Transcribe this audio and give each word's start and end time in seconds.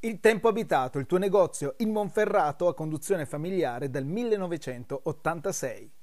Il 0.00 0.20
Tempo 0.20 0.46
Abitato, 0.46 1.00
il 1.00 1.06
tuo 1.06 1.18
negozio 1.18 1.74
in 1.78 1.90
Monferrato 1.90 2.68
a 2.68 2.74
conduzione 2.74 3.26
familiare 3.26 3.90
dal 3.90 4.04
1986. 4.04 5.97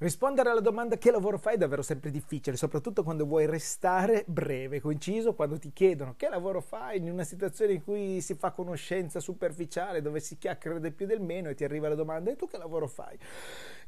Rispondere 0.00 0.50
alla 0.50 0.60
domanda 0.60 0.96
che 0.96 1.10
lavoro 1.10 1.38
fai 1.38 1.54
è 1.54 1.58
davvero 1.58 1.82
sempre 1.82 2.12
difficile, 2.12 2.56
soprattutto 2.56 3.02
quando 3.02 3.26
vuoi 3.26 3.46
restare 3.46 4.22
breve, 4.28 4.80
coinciso, 4.80 5.34
quando 5.34 5.58
ti 5.58 5.72
chiedono 5.72 6.14
che 6.16 6.28
lavoro 6.28 6.60
fai 6.60 6.98
in 6.98 7.10
una 7.10 7.24
situazione 7.24 7.72
in 7.72 7.82
cui 7.82 8.20
si 8.20 8.36
fa 8.36 8.52
conoscenza 8.52 9.18
superficiale, 9.18 10.00
dove 10.00 10.20
si 10.20 10.38
chiacchiera 10.38 10.78
del 10.78 10.92
più 10.92 11.04
del 11.04 11.20
meno 11.20 11.48
e 11.48 11.54
ti 11.54 11.64
arriva 11.64 11.88
la 11.88 11.96
domanda 11.96 12.30
e 12.30 12.36
tu 12.36 12.46
che 12.46 12.58
lavoro 12.58 12.86
fai? 12.86 13.18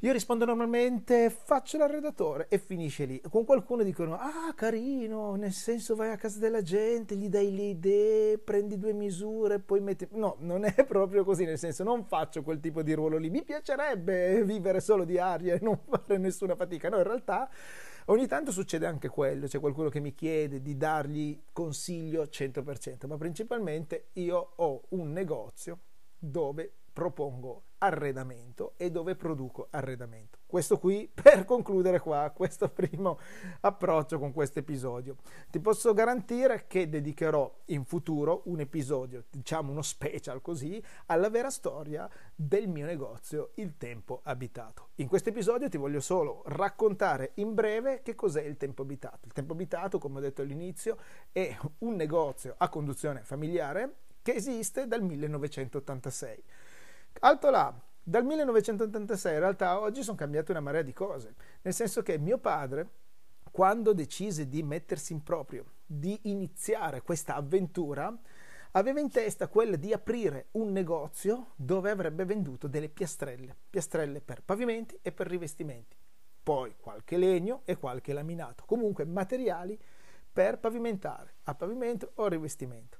Io 0.03 0.11
rispondo 0.11 0.43
normalmente 0.43 1.29
faccio 1.29 1.77
l'arredatore 1.77 2.47
e 2.49 2.57
finisce 2.57 3.05
lì. 3.05 3.21
Con 3.29 3.45
qualcuno 3.45 3.83
dicono 3.83 4.15
ah 4.15 4.51
carino, 4.53 5.35
nel 5.35 5.53
senso 5.53 5.95
vai 5.95 6.11
a 6.11 6.17
casa 6.17 6.39
della 6.39 6.61
gente, 6.61 7.15
gli 7.15 7.29
dai 7.29 7.55
le 7.55 7.61
idee, 7.61 8.37
prendi 8.37 8.77
due 8.77 8.91
misure, 8.91 9.59
poi 9.59 9.79
metti... 9.79 10.07
No, 10.11 10.35
non 10.39 10.65
è 10.65 10.73
proprio 10.83 11.23
così, 11.23 11.45
nel 11.45 11.57
senso 11.57 11.85
non 11.85 12.03
faccio 12.03 12.43
quel 12.43 12.59
tipo 12.59 12.81
di 12.81 12.91
ruolo 12.93 13.17
lì. 13.17 13.29
Mi 13.29 13.43
piacerebbe 13.43 14.43
vivere 14.43 14.81
solo 14.81 15.05
di 15.05 15.17
aria 15.17 15.53
e 15.53 15.59
non 15.61 15.79
fare 16.01 16.19
nessuna 16.19 16.55
fatica. 16.55 16.89
No, 16.89 16.97
in 16.97 17.03
realtà 17.03 17.49
ogni 18.05 18.27
tanto 18.27 18.51
succede 18.51 18.85
anche 18.85 19.07
quello, 19.07 19.47
c'è 19.47 19.59
qualcuno 19.59 19.89
che 19.89 19.99
mi 19.99 20.13
chiede 20.13 20.61
di 20.61 20.75
dargli 20.75 21.41
consiglio 21.53 22.23
100%, 22.23 23.07
ma 23.07 23.17
principalmente 23.17 24.07
io 24.13 24.53
ho 24.55 24.81
un 24.89 25.11
negozio 25.11 25.79
dove 26.17 26.73
propongo 26.91 27.63
arredamento 27.79 28.73
e 28.77 28.91
dove 28.91 29.15
produco 29.15 29.67
arredamento. 29.71 30.39
Questo 30.45 30.77
qui 30.77 31.09
per 31.13 31.45
concludere 31.45 31.99
qua 31.99 32.31
questo 32.35 32.69
primo 32.69 33.17
approccio 33.61 34.19
con 34.19 34.31
questo 34.33 34.59
episodio. 34.59 35.15
Ti 35.49 35.59
posso 35.59 35.93
garantire 35.93 36.65
che 36.67 36.89
dedicherò 36.89 37.51
in 37.65 37.85
futuro 37.85 38.43
un 38.45 38.59
episodio, 38.59 39.23
diciamo 39.29 39.71
uno 39.71 39.81
special 39.81 40.41
così, 40.41 40.83
alla 41.07 41.29
vera 41.29 41.49
storia 41.49 42.09
del 42.35 42.67
mio 42.67 42.85
negozio, 42.85 43.51
il 43.55 43.77
tempo 43.77 44.21
abitato. 44.23 44.89
In 44.95 45.07
questo 45.07 45.29
episodio 45.29 45.69
ti 45.69 45.77
voglio 45.77 46.01
solo 46.01 46.43
raccontare 46.47 47.31
in 47.35 47.53
breve 47.53 48.01
che 48.03 48.13
cos'è 48.13 48.43
il 48.43 48.57
tempo 48.57 48.83
abitato. 48.83 49.25
Il 49.25 49.33
tempo 49.33 49.53
abitato, 49.53 49.97
come 49.97 50.19
ho 50.19 50.21
detto 50.21 50.41
all'inizio, 50.41 50.97
è 51.31 51.57
un 51.79 51.95
negozio 51.95 52.53
a 52.57 52.69
conduzione 52.69 53.23
familiare 53.23 53.95
che 54.21 54.33
esiste 54.33 54.87
dal 54.87 55.01
1986 55.01 56.43
Alto 57.19 57.49
là, 57.49 57.73
dal 58.03 58.25
1986 58.25 59.33
in 59.33 59.39
realtà 59.39 59.79
oggi 59.79 60.01
sono 60.01 60.17
cambiate 60.17 60.51
una 60.51 60.59
marea 60.59 60.81
di 60.81 60.93
cose, 60.93 61.35
nel 61.61 61.73
senso 61.73 62.01
che 62.01 62.17
mio 62.17 62.39
padre, 62.39 62.89
quando 63.51 63.93
decise 63.93 64.47
di 64.47 64.63
mettersi 64.63 65.13
in 65.13 65.21
proprio, 65.23 65.65
di 65.85 66.17
iniziare 66.23 67.01
questa 67.01 67.35
avventura, 67.35 68.17
aveva 68.71 68.99
in 68.99 69.09
testa 69.09 69.47
quella 69.47 69.75
di 69.75 69.93
aprire 69.93 70.47
un 70.51 70.71
negozio 70.71 71.51
dove 71.55 71.91
avrebbe 71.91 72.25
venduto 72.25 72.67
delle 72.67 72.89
piastrelle, 72.89 73.55
piastrelle 73.69 74.21
per 74.21 74.41
pavimenti 74.43 74.97
e 75.01 75.11
per 75.11 75.27
rivestimenti, 75.27 75.95
poi 76.41 76.75
qualche 76.79 77.17
legno 77.17 77.61
e 77.65 77.77
qualche 77.77 78.13
laminato, 78.13 78.63
comunque 78.65 79.05
materiali 79.05 79.79
per 80.31 80.57
pavimentare, 80.59 81.35
a 81.43 81.55
pavimento 81.55 82.11
o 82.15 82.27
rivestimento. 82.27 82.97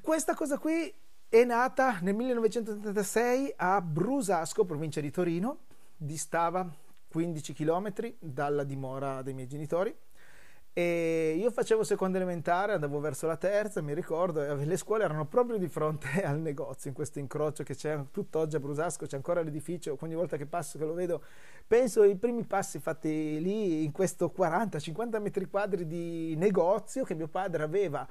Questa 0.00 0.34
cosa 0.34 0.58
qui 0.58 0.92
è 1.30 1.44
nata 1.44 1.98
nel 2.00 2.14
1986 2.14 3.52
a 3.56 3.82
Brusasco, 3.82 4.64
provincia 4.64 5.02
di 5.02 5.10
Torino, 5.10 5.58
distava 5.94 6.66
15 7.06 7.52
km 7.52 8.14
dalla 8.18 8.64
dimora 8.64 9.20
dei 9.20 9.34
miei 9.34 9.46
genitori. 9.46 9.94
E 10.72 11.34
io 11.36 11.50
facevo 11.50 11.82
seconda 11.82 12.16
elementare, 12.18 12.72
andavo 12.72 13.00
verso 13.00 13.26
la 13.26 13.36
terza, 13.36 13.82
mi 13.82 13.92
ricordo, 13.94 14.42
e 14.42 14.64
le 14.64 14.76
scuole 14.76 15.04
erano 15.04 15.26
proprio 15.26 15.58
di 15.58 15.66
fronte 15.66 16.22
al 16.24 16.38
negozio, 16.38 16.88
in 16.88 16.94
questo 16.94 17.18
incrocio 17.18 17.62
che 17.62 17.74
c'è 17.74 18.00
tutt'oggi 18.10 18.56
a 18.56 18.60
Brusasco, 18.60 19.04
c'è 19.04 19.16
ancora 19.16 19.42
l'edificio, 19.42 19.98
ogni 20.00 20.14
volta 20.14 20.36
che 20.36 20.46
passo, 20.46 20.78
che 20.78 20.84
lo 20.84 20.94
vedo, 20.94 21.22
penso 21.66 22.02
ai 22.02 22.16
primi 22.16 22.44
passi 22.44 22.78
fatti 22.78 23.40
lì 23.40 23.82
in 23.82 23.90
questo 23.90 24.32
40-50 24.34 25.20
metri 25.20 25.46
quadri 25.46 25.86
di 25.86 26.36
negozio 26.36 27.04
che 27.04 27.14
mio 27.14 27.28
padre 27.28 27.64
aveva 27.64 28.06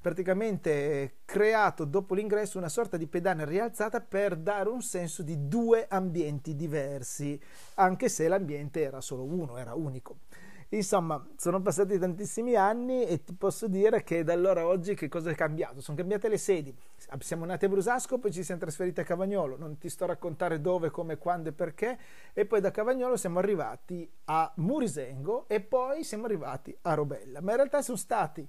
praticamente 0.00 1.18
creato 1.24 1.84
dopo 1.84 2.14
l'ingresso 2.14 2.58
una 2.58 2.68
sorta 2.68 2.96
di 2.96 3.06
pedana 3.06 3.44
rialzata 3.44 4.00
per 4.00 4.36
dare 4.36 4.68
un 4.68 4.80
senso 4.80 5.22
di 5.22 5.46
due 5.46 5.86
ambienti 5.88 6.56
diversi, 6.56 7.38
anche 7.74 8.08
se 8.08 8.26
l'ambiente 8.26 8.80
era 8.80 9.00
solo 9.00 9.24
uno, 9.24 9.56
era 9.58 9.74
unico. 9.74 10.18
Insomma, 10.72 11.26
sono 11.36 11.60
passati 11.60 11.98
tantissimi 11.98 12.54
anni 12.54 13.04
e 13.04 13.24
ti 13.24 13.34
posso 13.34 13.66
dire 13.66 14.04
che 14.04 14.22
da 14.22 14.34
allora 14.34 14.60
a 14.60 14.66
oggi 14.66 14.94
che 14.94 15.08
cosa 15.08 15.30
è 15.30 15.34
cambiato? 15.34 15.80
Sono 15.80 15.96
cambiate 15.96 16.28
le 16.28 16.38
sedi. 16.38 16.72
Siamo 17.18 17.44
nati 17.44 17.64
a 17.64 17.68
Brusasco, 17.68 18.18
poi 18.18 18.30
ci 18.30 18.44
siamo 18.44 18.60
trasferiti 18.60 19.00
a 19.00 19.02
Cavagnolo. 19.02 19.56
Non 19.58 19.78
ti 19.78 19.88
sto 19.88 20.04
a 20.04 20.08
raccontare 20.08 20.60
dove, 20.60 20.90
come, 20.90 21.18
quando 21.18 21.48
e 21.48 21.52
perché. 21.52 21.98
E 22.32 22.46
poi 22.46 22.60
da 22.60 22.70
Cavagnolo 22.70 23.16
siamo 23.16 23.40
arrivati 23.40 24.08
a 24.26 24.52
Murisengo 24.58 25.48
e 25.48 25.60
poi 25.60 26.04
siamo 26.04 26.26
arrivati 26.26 26.76
a 26.82 26.94
Robella. 26.94 27.40
Ma 27.40 27.50
in 27.50 27.56
realtà 27.56 27.82
sono 27.82 27.96
stati 27.96 28.48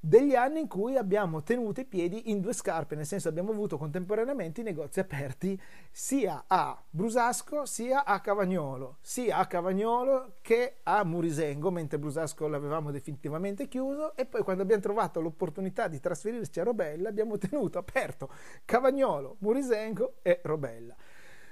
degli 0.00 0.34
anni 0.34 0.60
in 0.60 0.68
cui 0.68 0.96
abbiamo 0.96 1.42
tenuto 1.42 1.80
i 1.80 1.84
piedi 1.84 2.30
in 2.30 2.40
due 2.40 2.52
scarpe, 2.52 2.94
nel 2.94 3.06
senso 3.06 3.28
abbiamo 3.28 3.50
avuto 3.50 3.78
contemporaneamente 3.78 4.60
i 4.60 4.64
negozi 4.64 5.00
aperti 5.00 5.60
sia 5.90 6.44
a 6.46 6.80
Brusasco 6.88 7.64
sia 7.64 8.04
a 8.04 8.20
Cavagnolo, 8.20 8.98
sia 9.00 9.36
a 9.36 9.46
Cavagnolo 9.46 10.34
che 10.40 10.78
a 10.84 11.04
Murisengo, 11.04 11.70
mentre 11.70 11.98
Brusasco 11.98 12.46
l'avevamo 12.46 12.90
definitivamente 12.90 13.68
chiuso 13.68 14.14
e 14.16 14.26
poi 14.26 14.42
quando 14.42 14.62
abbiamo 14.62 14.82
trovato 14.82 15.20
l'opportunità 15.20 15.88
di 15.88 16.00
trasferirci 16.00 16.60
a 16.60 16.64
Robella 16.64 17.08
abbiamo 17.08 17.36
tenuto 17.38 17.78
aperto 17.78 18.30
Cavagnolo, 18.64 19.36
Murisengo 19.40 20.14
e 20.22 20.40
Robella. 20.42 20.94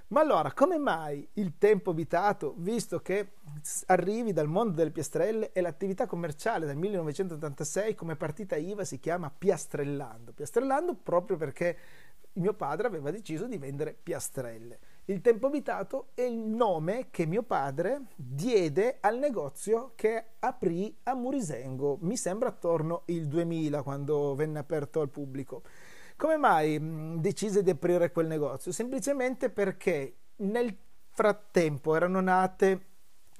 Ma 0.08 0.20
allora, 0.20 0.52
come 0.52 0.78
mai 0.78 1.28
il 1.34 1.58
tempo 1.58 1.90
abitato, 1.90 2.54
visto 2.58 3.00
che 3.00 3.32
arrivi 3.86 4.32
dal 4.32 4.46
mondo 4.46 4.76
delle 4.76 4.92
piastrelle 4.92 5.50
e 5.50 5.60
l'attività 5.60 6.06
commerciale 6.06 6.64
dal 6.64 6.76
1986 6.76 7.96
come 7.96 8.14
partita 8.14 8.54
IVA 8.54 8.84
si 8.84 9.00
chiama 9.00 9.32
Piastrellando? 9.36 10.32
Piastrellando 10.32 10.94
proprio 10.94 11.36
perché 11.36 11.76
mio 12.34 12.54
padre 12.54 12.86
aveva 12.86 13.10
deciso 13.10 13.48
di 13.48 13.58
vendere 13.58 13.96
piastrelle. 14.00 14.78
Il 15.06 15.20
tempo 15.20 15.46
abitato 15.46 16.08
è 16.14 16.22
il 16.22 16.36
nome 16.36 17.08
che 17.10 17.26
mio 17.26 17.42
padre 17.42 18.06
diede 18.14 18.98
al 19.00 19.18
negozio 19.18 19.92
che 19.94 20.24
aprì 20.38 20.94
a 21.04 21.14
Murisengo, 21.14 21.98
mi 22.02 22.16
sembra 22.16 22.48
attorno 22.48 23.02
il 23.06 23.26
2000 23.26 23.82
quando 23.82 24.34
venne 24.34 24.58
aperto 24.58 25.00
al 25.00 25.08
pubblico. 25.08 25.62
Come 26.16 26.38
mai 26.38 26.78
mh, 26.78 27.20
decise 27.20 27.62
di 27.62 27.68
aprire 27.68 28.10
quel 28.10 28.26
negozio? 28.26 28.72
Semplicemente 28.72 29.50
perché 29.50 30.16
nel 30.36 30.74
frattempo 31.10 31.94
erano 31.94 32.22
nate 32.22 32.86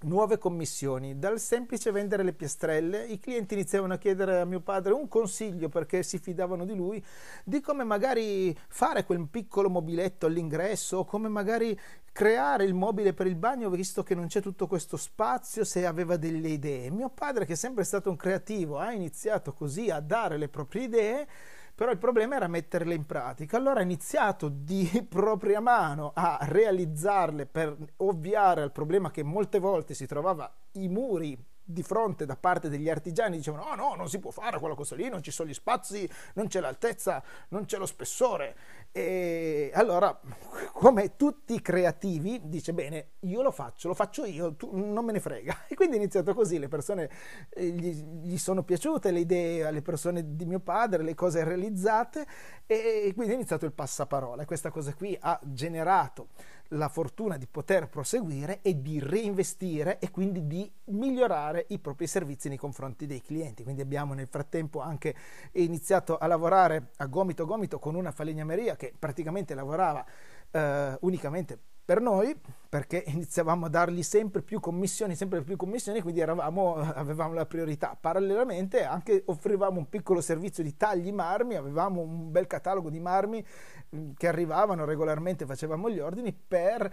nuove 0.02 0.36
commissioni. 0.36 1.18
Dal 1.18 1.40
semplice 1.40 1.90
vendere 1.90 2.22
le 2.22 2.34
piastrelle, 2.34 3.06
i 3.06 3.18
clienti 3.18 3.54
iniziavano 3.54 3.94
a 3.94 3.96
chiedere 3.96 4.40
a 4.40 4.44
mio 4.44 4.60
padre 4.60 4.92
un 4.92 5.08
consiglio 5.08 5.70
perché 5.70 6.02
si 6.02 6.18
fidavano 6.18 6.66
di 6.66 6.74
lui, 6.74 7.02
di 7.44 7.62
come 7.62 7.82
magari 7.82 8.54
fare 8.68 9.06
quel 9.06 9.26
piccolo 9.26 9.70
mobiletto 9.70 10.26
all'ingresso, 10.26 10.98
o 10.98 11.04
come 11.06 11.28
magari 11.28 11.78
creare 12.12 12.64
il 12.64 12.74
mobile 12.74 13.14
per 13.14 13.26
il 13.26 13.36
bagno 13.36 13.70
visto 13.70 14.02
che 14.02 14.14
non 14.14 14.26
c'è 14.26 14.42
tutto 14.42 14.66
questo 14.66 14.98
spazio, 14.98 15.64
se 15.64 15.86
aveva 15.86 16.18
delle 16.18 16.48
idee. 16.48 16.90
Mio 16.90 17.08
padre, 17.08 17.46
che 17.46 17.54
è 17.54 17.56
sempre 17.56 17.84
stato 17.84 18.10
un 18.10 18.16
creativo, 18.16 18.76
ha 18.76 18.92
iniziato 18.92 19.54
così 19.54 19.88
a 19.88 20.00
dare 20.00 20.36
le 20.36 20.48
proprie 20.50 20.82
idee 20.82 21.26
però 21.76 21.90
il 21.90 21.98
problema 21.98 22.36
era 22.36 22.48
metterle 22.48 22.94
in 22.94 23.04
pratica. 23.04 23.58
Allora 23.58 23.80
ha 23.80 23.82
iniziato 23.82 24.48
di 24.48 24.88
propria 25.06 25.60
mano 25.60 26.12
a 26.14 26.38
realizzarle 26.40 27.44
per 27.44 27.76
ovviare 27.96 28.62
al 28.62 28.72
problema 28.72 29.10
che 29.10 29.22
molte 29.22 29.58
volte 29.58 29.92
si 29.92 30.06
trovava 30.06 30.50
i 30.72 30.88
muri 30.88 31.38
di 31.68 31.82
fronte 31.82 32.26
da 32.26 32.36
parte 32.36 32.68
degli 32.68 32.88
artigiani 32.88 33.38
dicevano 33.38 33.64
oh 33.64 33.74
no 33.74 33.94
non 33.96 34.08
si 34.08 34.20
può 34.20 34.30
fare 34.30 34.60
quella 34.60 34.76
cosa 34.76 34.94
lì 34.94 35.08
non 35.08 35.20
ci 35.20 35.32
sono 35.32 35.48
gli 35.48 35.54
spazi 35.54 36.08
non 36.34 36.46
c'è 36.46 36.60
l'altezza 36.60 37.22
non 37.48 37.64
c'è 37.64 37.76
lo 37.78 37.86
spessore. 37.86 38.56
E 38.92 39.70
allora 39.74 40.18
come 40.72 41.16
tutti 41.16 41.54
i 41.54 41.60
creativi 41.60 42.40
dice 42.44 42.72
bene 42.72 43.10
io 43.20 43.42
lo 43.42 43.50
faccio 43.50 43.88
lo 43.88 43.94
faccio 43.94 44.24
io 44.24 44.54
tu, 44.54 44.70
non 44.74 45.04
me 45.04 45.12
ne 45.12 45.20
frega. 45.20 45.64
E 45.68 45.74
quindi 45.74 45.96
è 45.96 45.98
iniziato 45.98 46.32
così 46.32 46.58
le 46.58 46.68
persone 46.68 47.10
eh, 47.50 47.66
gli, 47.66 47.92
gli, 48.22 48.38
sono 48.38 48.62
piaciute 48.62 49.10
le 49.10 49.20
idee 49.20 49.64
alle 49.66 49.82
persone 49.82 50.36
di 50.36 50.46
mio 50.46 50.60
padre 50.60 51.02
le 51.02 51.14
cose 51.14 51.42
realizzate 51.44 52.26
e 52.66 53.12
quindi 53.14 53.32
è 53.32 53.36
iniziato 53.36 53.66
il 53.66 53.72
passaparola. 53.72 54.42
E 54.42 54.46
questa 54.46 54.70
cosa 54.70 54.94
qui 54.94 55.16
ha 55.20 55.38
generato 55.42 56.28
la 56.70 56.88
fortuna 56.88 57.36
di 57.36 57.46
poter 57.46 57.88
proseguire 57.88 58.60
e 58.62 58.80
di 58.80 58.98
reinvestire 59.00 59.98
e 59.98 60.10
quindi 60.10 60.46
di 60.46 60.70
migliorare 60.86 61.66
i 61.68 61.78
propri 61.78 62.06
servizi 62.06 62.48
nei 62.48 62.58
confronti 62.58 63.06
dei 63.06 63.22
clienti. 63.22 63.62
Quindi 63.62 63.82
abbiamo 63.82 64.14
nel 64.14 64.28
frattempo 64.28 64.80
anche 64.80 65.14
iniziato 65.52 66.18
a 66.18 66.26
lavorare 66.26 66.90
a 66.96 67.06
gomito 67.06 67.42
a 67.42 67.46
gomito 67.46 67.78
con 67.78 67.94
una 67.94 68.10
falegnameria 68.10 68.76
che 68.76 68.92
praticamente 68.98 69.54
lavorava 69.54 70.04
eh, 70.50 70.96
unicamente 71.00 71.58
per 71.86 72.00
noi 72.00 72.36
perché 72.68 73.04
iniziavamo 73.06 73.66
a 73.66 73.68
dargli 73.68 74.02
sempre 74.02 74.42
più 74.42 74.60
commissioni, 74.60 75.14
sempre 75.14 75.42
più 75.42 75.56
commissioni, 75.56 76.02
quindi 76.02 76.20
eravamo, 76.20 76.74
avevamo 76.94 77.32
la 77.32 77.46
priorità. 77.46 77.96
Parallelamente 77.98 78.84
anche 78.84 79.22
offrivamo 79.26 79.78
un 79.78 79.88
piccolo 79.88 80.20
servizio 80.20 80.62
di 80.62 80.76
tagli 80.76 81.12
marmi, 81.12 81.54
avevamo 81.54 82.02
un 82.02 82.30
bel 82.30 82.46
catalogo 82.46 82.90
di 82.90 83.00
marmi 83.00 83.42
mm, 83.94 84.10
che 84.16 84.28
arrivavano 84.28 84.84
regolarmente, 84.84 85.46
facevamo 85.46 85.88
gli 85.88 86.00
ordini 86.00 86.32
per 86.34 86.92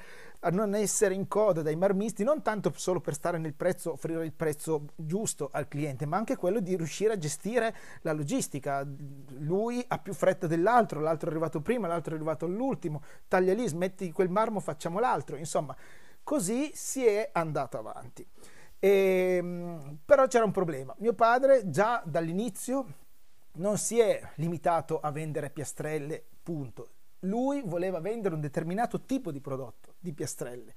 non 0.52 0.76
essere 0.76 1.14
in 1.14 1.28
coda 1.28 1.62
dai 1.62 1.76
marmisti, 1.76 2.24
non 2.24 2.42
tanto 2.42 2.72
solo 2.76 3.00
per 3.00 3.14
stare 3.14 3.38
nel 3.38 3.54
prezzo, 3.54 3.94
offrire 3.94 4.24
il 4.26 4.34
prezzo 4.34 4.90
giusto 4.96 5.50
al 5.52 5.68
cliente, 5.68 6.06
ma 6.06 6.18
anche 6.18 6.36
quello 6.36 6.60
di 6.60 6.76
riuscire 6.76 7.14
a 7.14 7.18
gestire 7.18 7.76
la 8.02 8.14
logistica. 8.14 8.86
Lui 9.40 9.84
ha 9.88 9.98
più 9.98 10.14
fretta 10.14 10.46
dell'altro, 10.46 11.00
l'altro 11.00 11.30
è 11.30 11.32
arrivato 11.32 11.62
prima, 11.62 11.88
l'altro 11.88 12.14
è 12.14 12.16
arrivato 12.16 12.46
all'ultimo, 12.46 13.02
taglia 13.28 13.54
lì, 13.54 13.68
smetti 13.68 14.12
quel 14.12 14.30
marmo, 14.30 14.60
facciamo 14.60 15.00
l'altro, 15.00 15.36
insomma 15.36 15.52
insomma, 15.64 15.76
così 16.24 16.72
si 16.74 17.06
è 17.06 17.30
andato 17.32 17.78
avanti. 17.78 18.28
E, 18.80 19.38
ehm, 19.38 20.00
però 20.04 20.28
c'era 20.28 20.46
un 20.46 20.52
problema. 20.52 20.94
Mio 21.00 21.14
padre 21.14 21.70
già 21.70 22.02
dall'inizio 22.06 23.02
non 23.54 23.78
si 23.78 24.00
è 24.00 24.22
limitato 24.36 25.00
a 25.00 25.12
vendere 25.12 25.50
piastrelle, 25.50 26.24
punto. 26.42 26.90
Lui 27.24 27.62
voleva 27.66 28.00
vendere 28.00 28.36
un 28.36 28.42
determinato 28.42 29.02
tipo 29.02 29.32
di 29.32 29.40
prodotto, 29.40 29.96
di 30.00 30.14
piastrelle. 30.14 30.74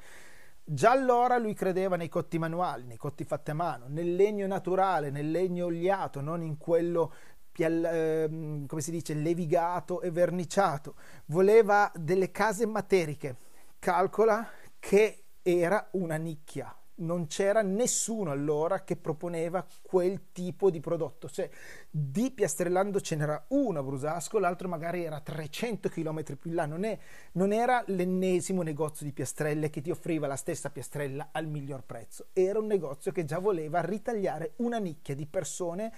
Già 0.64 0.90
allora 0.90 1.38
lui 1.38 1.54
credeva 1.54 1.96
nei 1.96 2.08
cotti 2.08 2.38
manuali, 2.38 2.86
nei 2.86 2.96
cotti 2.96 3.24
fatti 3.24 3.52
a 3.52 3.54
mano, 3.54 3.86
nel 3.88 4.16
legno 4.16 4.46
naturale, 4.46 5.10
nel 5.10 5.30
legno 5.30 5.66
oliato, 5.66 6.20
non 6.20 6.42
in 6.42 6.58
quello 6.58 7.12
ehm, 7.56 8.66
come 8.66 8.80
si 8.80 8.90
dice, 8.90 9.14
levigato 9.14 10.00
e 10.00 10.10
verniciato. 10.10 10.96
Voleva 11.26 11.90
delle 11.94 12.30
case 12.30 12.66
materiche. 12.66 13.36
Calcola 13.78 14.48
che 14.78 15.24
era 15.42 15.88
una 15.92 16.16
nicchia. 16.16 16.74
Non 16.96 17.26
c'era 17.26 17.62
nessuno 17.62 18.30
allora 18.30 18.82
che 18.84 18.96
proponeva 18.96 19.66
quel 19.82 20.32
tipo 20.32 20.70
di 20.70 20.80
prodotto. 20.80 21.28
Cioè, 21.28 21.48
di 21.90 22.30
Piastrellando 22.30 23.00
ce 23.00 23.16
n'era 23.16 23.44
uno 23.48 23.78
a 23.78 23.82
Brusasco, 23.82 24.38
l'altro 24.38 24.68
magari 24.68 25.04
era 25.04 25.20
300 25.20 25.88
km 25.88 26.22
più 26.36 26.50
in 26.50 26.54
là. 26.54 26.66
Non, 26.66 26.84
è, 26.84 26.98
non 27.32 27.52
era 27.52 27.82
l'ennesimo 27.86 28.62
negozio 28.62 29.04
di 29.04 29.12
piastrelle 29.12 29.70
che 29.70 29.80
ti 29.80 29.90
offriva 29.90 30.26
la 30.26 30.36
stessa 30.36 30.70
piastrella 30.70 31.28
al 31.32 31.46
miglior 31.46 31.84
prezzo. 31.84 32.28
Era 32.32 32.58
un 32.58 32.66
negozio 32.66 33.12
che 33.12 33.24
già 33.24 33.38
voleva 33.38 33.80
ritagliare 33.80 34.54
una 34.56 34.78
nicchia 34.78 35.14
di 35.14 35.26
persone 35.26 35.92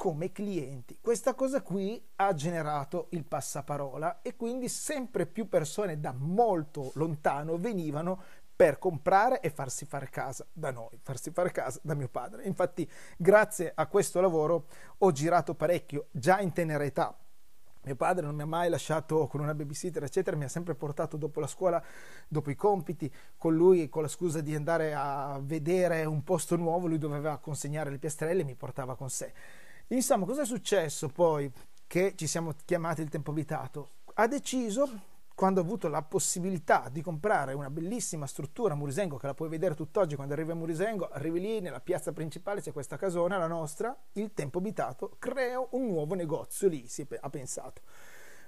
come 0.00 0.32
clienti. 0.32 0.96
Questa 0.98 1.34
cosa 1.34 1.60
qui 1.60 2.02
ha 2.16 2.32
generato 2.32 3.08
il 3.10 3.26
passaparola 3.26 4.22
e 4.22 4.34
quindi 4.34 4.66
sempre 4.70 5.26
più 5.26 5.46
persone 5.46 6.00
da 6.00 6.14
molto 6.16 6.90
lontano 6.94 7.58
venivano 7.58 8.22
per 8.56 8.78
comprare 8.78 9.40
e 9.40 9.50
farsi 9.50 9.84
fare 9.84 10.08
casa 10.08 10.46
da 10.54 10.70
noi, 10.70 10.98
farsi 11.02 11.32
fare 11.32 11.50
casa 11.50 11.80
da 11.82 11.92
mio 11.92 12.08
padre. 12.08 12.44
Infatti, 12.44 12.90
grazie 13.18 13.72
a 13.74 13.86
questo 13.88 14.22
lavoro 14.22 14.68
ho 14.96 15.12
girato 15.12 15.54
parecchio 15.54 16.06
già 16.12 16.40
in 16.40 16.54
tenera 16.54 16.82
età. 16.82 17.14
Mio 17.82 17.96
padre 17.96 18.24
non 18.24 18.34
mi 18.34 18.42
ha 18.42 18.46
mai 18.46 18.70
lasciato 18.70 19.26
con 19.26 19.40
una 19.40 19.54
babysitter, 19.54 20.02
eccetera, 20.02 20.34
mi 20.34 20.44
ha 20.44 20.48
sempre 20.48 20.74
portato 20.74 21.18
dopo 21.18 21.40
la 21.40 21.46
scuola, 21.46 21.82
dopo 22.26 22.50
i 22.50 22.54
compiti, 22.54 23.12
con 23.36 23.54
lui 23.54 23.90
con 23.90 24.00
la 24.00 24.08
scusa 24.08 24.40
di 24.40 24.54
andare 24.54 24.94
a 24.94 25.38
vedere 25.42 26.04
un 26.04 26.22
posto 26.22 26.56
nuovo, 26.56 26.86
lui 26.86 26.98
doveva 26.98 27.38
consegnare 27.38 27.90
le 27.90 27.98
piastrelle 27.98 28.42
e 28.42 28.44
mi 28.44 28.54
portava 28.54 28.96
con 28.96 29.08
sé. 29.08 29.32
Insomma, 29.92 30.24
cosa 30.24 30.42
è 30.42 30.46
successo 30.46 31.08
poi 31.08 31.50
che 31.88 32.14
ci 32.14 32.28
siamo 32.28 32.54
chiamati 32.64 33.02
il 33.02 33.08
tempo 33.08 33.32
abitato? 33.32 33.94
Ha 34.14 34.28
deciso, 34.28 34.88
quando 35.34 35.58
ha 35.58 35.64
avuto 35.64 35.88
la 35.88 36.02
possibilità 36.02 36.88
di 36.88 37.02
comprare 37.02 37.54
una 37.54 37.70
bellissima 37.70 38.28
struttura 38.28 38.74
a 38.74 38.76
Murisengo, 38.76 39.16
che 39.16 39.26
la 39.26 39.34
puoi 39.34 39.48
vedere 39.48 39.74
tutt'oggi 39.74 40.14
quando 40.14 40.34
arrivi 40.34 40.52
a 40.52 40.54
Murisengo, 40.54 41.08
arrivi 41.08 41.40
lì 41.40 41.60
nella 41.60 41.80
piazza 41.80 42.12
principale, 42.12 42.60
c'è 42.60 42.70
questa 42.70 42.96
casona, 42.96 43.36
la 43.36 43.48
nostra, 43.48 43.96
il 44.12 44.32
tempo 44.32 44.58
abitato, 44.58 45.16
creo 45.18 45.66
un 45.72 45.88
nuovo 45.88 46.14
negozio 46.14 46.68
lì, 46.68 46.86
si 46.86 47.04
ha 47.18 47.28
pensato. 47.28 47.82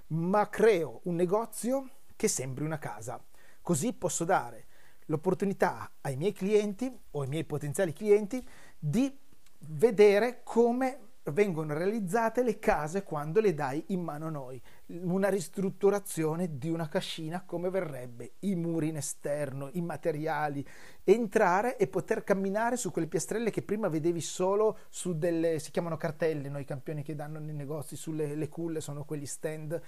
Ma 0.07 0.47
creo 0.47 1.01
un 1.03 1.15
negozio 1.15 1.89
che 2.15 2.29
sembri 2.29 2.63
una 2.63 2.79
casa. 2.79 3.21
Così 3.61 3.91
posso 3.91 4.23
dare 4.23 4.67
l'opportunità 5.07 5.91
ai 5.99 6.15
miei 6.15 6.31
clienti 6.31 6.89
o 7.11 7.21
ai 7.21 7.27
miei 7.27 7.43
potenziali 7.43 7.91
clienti 7.91 8.47
di 8.79 9.13
vedere 9.59 10.39
come 10.43 11.11
vengono 11.31 11.73
realizzate 11.73 12.43
le 12.43 12.59
case 12.59 13.03
quando 13.03 13.39
le 13.39 13.53
dai 13.53 13.83
in 13.87 14.01
mano 14.01 14.27
a 14.27 14.31
noi. 14.31 14.61
Una 14.87 15.29
ristrutturazione 15.29 16.57
di 16.57 16.69
una 16.69 16.89
cascina 16.89 17.43
come 17.45 17.69
verrebbe, 17.69 18.33
i 18.39 18.55
muri 18.55 18.89
in 18.89 18.97
esterno, 18.97 19.69
i 19.73 19.81
materiali, 19.81 20.65
entrare 21.03 21.77
e 21.77 21.87
poter 21.87 22.23
camminare 22.23 22.75
su 22.75 22.91
quelle 22.91 23.07
piastrelle 23.07 23.51
che 23.51 23.61
prima 23.61 23.87
vedevi 23.87 24.21
solo 24.21 24.79
su 24.89 25.17
delle, 25.17 25.59
si 25.59 25.71
chiamano 25.71 25.97
cartelle, 25.97 26.49
no? 26.49 26.59
i 26.59 26.65
campioni 26.65 27.03
che 27.03 27.15
danno 27.15 27.39
nei 27.39 27.55
negozi, 27.55 27.95
sulle 27.95 28.35
le 28.35 28.49
culle 28.49 28.81
sono 28.81 29.05
quegli 29.05 29.25
stand, 29.25 29.79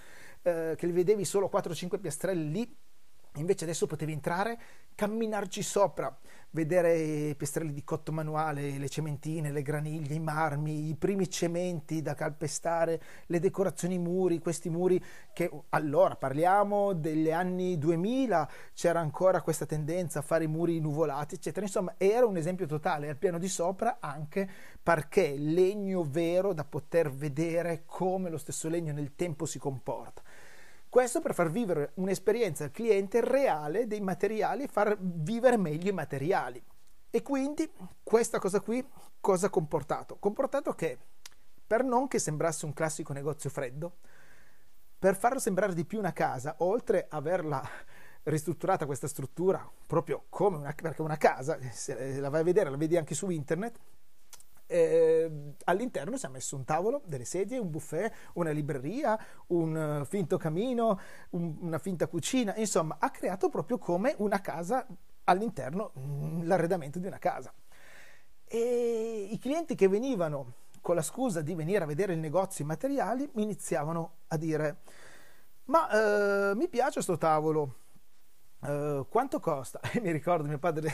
eh, 0.42 0.76
che 0.78 0.86
li 0.86 0.92
vedevi 0.92 1.26
solo 1.26 1.50
4-5 1.52 2.00
piastrelle 2.00 2.44
lì 2.44 2.78
Invece 3.36 3.66
adesso 3.66 3.88
potevi 3.88 4.14
entrare, 4.14 4.60
camminarci 4.96 5.62
sopra, 5.62 6.16
vedere 6.52 6.98
i 6.98 7.36
piastrelli 7.36 7.74
di 7.74 7.84
cotto 7.84 8.14
manuale, 8.14 8.78
le 8.78 8.88
cementine, 8.88 9.52
le 9.52 9.62
graniglie, 9.62 10.14
i 10.14 10.20
marmi, 10.20 10.88
i 10.88 10.96
primi 10.96 11.30
cementi 11.30 12.02
da 12.02 12.14
calpestare, 12.14 13.02
le 13.26 13.40
decorazioni 13.40 14.00
muri, 14.00 14.40
questi 14.40 14.70
muri 14.70 15.04
che 15.34 15.52
allora 15.70 16.16
parliamo 16.16 16.94
degli 16.94 17.30
anni 17.30 17.78
2000, 17.78 18.50
c'era 18.74 19.02
ancora 19.02 19.42
questa 19.42 19.66
tendenza 19.66 20.20
a 20.20 20.22
fare 20.22 20.46
i 20.46 20.48
muri 20.48 20.80
nuvolati, 20.80 21.36
eccetera. 21.36 21.66
Insomma, 21.66 21.96
era 21.98 22.26
un 22.26 22.38
esempio 22.38 22.66
totale. 22.68 23.10
Al 23.10 23.18
piano 23.18 23.38
di 23.38 23.50
sopra 23.50 23.98
anche 24.00 24.50
perché 24.82 25.36
legno 25.38 26.06
vero 26.10 26.54
da 26.54 26.64
poter 26.64 27.12
vedere 27.12 27.84
come 27.86 28.30
lo 28.30 28.38
stesso 28.38 28.70
legno 28.70 28.94
nel 28.94 29.14
tempo 29.16 29.46
si 29.46 29.60
comporta. 29.60 30.22
Questo 30.96 31.20
per 31.20 31.34
far 31.34 31.52
vivere 31.52 31.92
un'esperienza 31.96 32.64
al 32.64 32.72
cliente 32.72 33.20
reale 33.20 33.86
dei 33.86 34.00
materiali 34.00 34.64
e 34.64 34.68
far 34.70 34.96
vivere 34.98 35.58
meglio 35.58 35.90
i 35.90 35.94
materiali. 35.94 36.64
E 37.10 37.22
quindi 37.22 37.70
questa 38.02 38.40
cosa 38.40 38.62
qui 38.62 38.82
cosa 39.20 39.48
ha 39.48 39.50
comportato? 39.50 40.16
Comportato 40.16 40.72
che 40.72 40.98
per 41.68 41.84
non 41.84 42.08
che 42.08 42.18
sembrasse 42.18 42.64
un 42.64 42.72
classico 42.72 43.12
negozio 43.12 43.50
freddo, 43.50 43.98
per 44.98 45.18
farlo 45.18 45.40
sembrare 45.40 45.74
di 45.74 45.84
più 45.84 46.00
una 46.00 46.14
casa, 46.14 46.56
oltre 46.60 47.08
a 47.10 47.18
averla 47.18 47.62
ristrutturata 48.24 48.86
questa 48.86 49.10
struttura 49.10 49.70
proprio 49.86 50.28
come 50.30 50.56
una, 50.56 50.74
perché 50.74 51.02
una 51.02 51.18
casa, 51.18 51.60
se 51.74 52.22
la 52.22 52.30
vai 52.30 52.40
a 52.40 52.46
vedere, 52.46 52.70
la 52.70 52.78
vedi 52.78 52.96
anche 52.96 53.16
su 53.16 53.30
internet, 53.30 53.78
eh, 54.68 55.54
all'interno 55.66 56.18
si 56.18 56.26
è 56.26 56.30
messo 56.30 56.56
un 56.56 56.64
tavolo, 56.64 57.02
delle 57.06 57.26
sedie, 57.26 57.58
un 57.58 57.70
buffet, 57.70 58.12
una 58.34 58.52
libreria, 58.52 59.18
un 59.48 60.00
uh, 60.02 60.06
finto 60.06 60.38
camino, 60.38 61.00
un, 61.32 61.56
una 61.62 61.80
finta 61.80 62.08
cucina, 62.08 62.56
insomma 62.56 62.98
ha 63.00 63.10
creato 63.10 63.50
proprio 63.50 63.78
come 63.78 64.16
una 64.18 64.42
casa 64.42 64.86
all'interno, 65.26 65.92
mh, 65.94 66.00
mm, 66.02 66.44
l'arredamento 66.44 67.00
di 67.00 67.08
una 67.08 67.20
casa. 67.20 67.54
E 68.48 69.30
i 69.32 69.38
clienti 69.40 69.76
che 69.76 69.88
venivano 69.88 70.54
con 70.82 70.96
la 70.96 71.02
scusa 71.02 71.42
di 71.42 71.56
venire 71.56 71.84
a 71.84 71.88
vedere 71.88 72.14
il 72.14 72.20
negozio 72.20 72.64
i 72.64 72.68
materiali 72.68 73.28
mi 73.34 73.42
iniziavano 73.42 74.18
a 74.28 74.38
dire 74.38 74.78
ma 75.66 75.90
eh, 76.52 76.56
mi 76.56 76.68
piace 76.68 76.94
questo 76.94 77.18
tavolo, 77.18 77.78
Uh, 78.68 79.06
quanto 79.10 79.40
costa? 79.40 79.80
E 79.94 80.00
mi 80.00 80.12
ricordo 80.12 80.48
mio 80.48 80.58
padre 80.58 80.92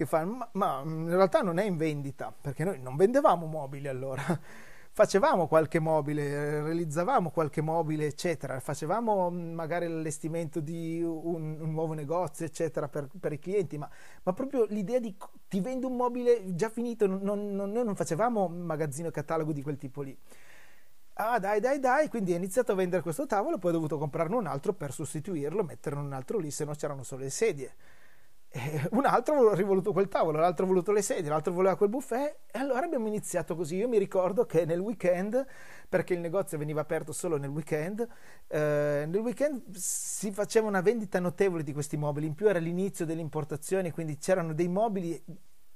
che 0.00 0.06
fa, 0.06 0.24
ma, 0.24 0.48
ma, 0.52 0.80
in 0.82 1.10
realtà 1.10 1.42
non 1.42 1.58
è 1.58 1.64
in 1.64 1.76
vendita, 1.76 2.32
perché 2.40 2.64
noi 2.64 2.80
non 2.80 2.96
vendevamo 2.96 3.44
mobili 3.44 3.86
allora, 3.86 4.22
facevamo 4.92 5.46
qualche 5.46 5.78
mobile, 5.78 6.62
realizzavamo 6.62 7.28
qualche 7.30 7.60
mobile, 7.60 8.06
eccetera, 8.06 8.58
facevamo 8.60 9.30
mm, 9.30 9.52
magari 9.52 9.86
l'allestimento 9.88 10.60
di 10.60 11.02
un, 11.02 11.60
un 11.60 11.70
nuovo 11.70 11.92
negozio, 11.92 12.46
eccetera, 12.46 12.88
per, 12.88 13.08
per 13.20 13.34
i 13.34 13.38
clienti, 13.38 13.76
ma, 13.76 13.90
ma, 14.22 14.32
proprio 14.32 14.64
l'idea 14.70 15.00
di 15.00 15.14
ti 15.48 15.60
vendo 15.60 15.86
un 15.86 15.96
mobile 15.96 16.54
già 16.54 16.70
finito, 16.70 17.06
non, 17.06 17.20
non, 17.54 17.70
noi 17.70 17.84
non 17.84 17.94
facevamo 17.94 18.48
magazzino 18.48 19.08
e 19.08 19.10
catalogo 19.10 19.52
di 19.52 19.62
quel 19.62 19.76
tipo 19.76 20.00
lì. 20.00 20.16
Ah, 21.14 21.38
dai, 21.38 21.60
dai, 21.60 21.78
dai, 21.78 22.08
quindi 22.08 22.32
ha 22.32 22.36
iniziato 22.36 22.72
a 22.72 22.74
vendere 22.74 23.02
questo 23.02 23.26
tavolo, 23.26 23.58
poi 23.58 23.70
ho 23.72 23.74
dovuto 23.74 23.98
comprarne 23.98 24.34
un 24.36 24.46
altro 24.46 24.72
per 24.72 24.94
sostituirlo, 24.94 25.62
metterne 25.62 26.00
un 26.00 26.14
altro 26.14 26.38
lì, 26.38 26.50
se 26.50 26.64
no 26.64 26.72
c'erano 26.72 27.02
solo 27.02 27.24
le 27.24 27.30
sedie. 27.30 27.74
E 28.52 28.88
un 28.90 29.06
altro 29.06 29.50
ha 29.50 29.54
rivoluto 29.54 29.92
quel 29.92 30.08
tavolo, 30.08 30.40
l'altro 30.40 30.64
ha 30.64 30.68
voluto 30.68 30.90
le 30.90 31.02
sedie, 31.02 31.30
l'altro 31.30 31.52
voleva 31.52 31.76
quel 31.76 31.88
buffet 31.88 32.38
e 32.50 32.58
allora 32.58 32.84
abbiamo 32.84 33.06
iniziato 33.06 33.54
così. 33.54 33.76
Io 33.76 33.88
mi 33.88 33.96
ricordo 33.96 34.44
che 34.44 34.64
nel 34.64 34.80
weekend, 34.80 35.46
perché 35.88 36.14
il 36.14 36.20
negozio 36.20 36.58
veniva 36.58 36.80
aperto 36.80 37.12
solo 37.12 37.36
nel 37.36 37.50
weekend, 37.50 38.00
eh, 38.48 39.04
nel 39.06 39.20
weekend 39.20 39.70
si 39.72 40.32
faceva 40.32 40.66
una 40.66 40.80
vendita 40.80 41.20
notevole 41.20 41.62
di 41.62 41.72
questi 41.72 41.96
mobili, 41.96 42.26
in 42.26 42.34
più 42.34 42.48
era 42.48 42.58
l'inizio 42.58 43.04
delle 43.06 43.20
importazioni, 43.20 43.92
quindi 43.92 44.18
c'erano 44.18 44.52
dei 44.52 44.68
mobili 44.68 45.22